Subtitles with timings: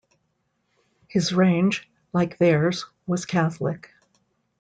[1.07, 3.91] His range, like theirs, was catholic.